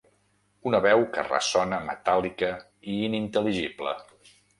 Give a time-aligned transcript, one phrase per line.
[0.69, 2.49] Una veu que ressona metàl·lica
[2.95, 3.95] i inintel·ligible...